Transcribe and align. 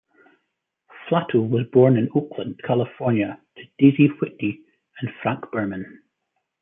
Flato 1.05 1.47
was 1.47 1.67
born 1.71 1.95
in 1.95 2.09
Oakland, 2.15 2.59
California 2.65 3.39
to 3.55 3.63
Daisy 3.77 4.07
Whitney 4.19 4.61
and 4.99 5.11
Frank 5.21 5.51
Burman. 5.51 6.01